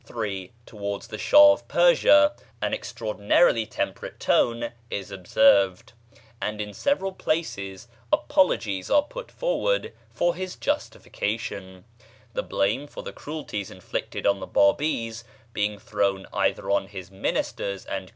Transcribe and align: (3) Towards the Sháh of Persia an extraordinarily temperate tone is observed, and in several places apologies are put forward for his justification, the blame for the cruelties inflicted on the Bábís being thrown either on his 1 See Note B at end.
(3) 0.03 0.51
Towards 0.65 1.09
the 1.09 1.17
Sháh 1.17 1.53
of 1.53 1.67
Persia 1.67 2.33
an 2.59 2.73
extraordinarily 2.73 3.67
temperate 3.67 4.19
tone 4.19 4.71
is 4.89 5.11
observed, 5.11 5.93
and 6.41 6.59
in 6.59 6.73
several 6.73 7.11
places 7.11 7.87
apologies 8.11 8.89
are 8.89 9.03
put 9.03 9.29
forward 9.29 9.93
for 10.09 10.33
his 10.33 10.55
justification, 10.55 11.85
the 12.33 12.41
blame 12.41 12.87
for 12.87 13.03
the 13.03 13.13
cruelties 13.13 13.69
inflicted 13.69 14.25
on 14.25 14.39
the 14.39 14.47
Bábís 14.47 15.23
being 15.53 15.77
thrown 15.77 16.25
either 16.33 16.71
on 16.71 16.87
his 16.87 17.11
1 17.11 17.19
See 17.21 17.31
Note 17.33 17.53
B 17.57 17.63
at 17.63 17.87
end. 17.87 18.09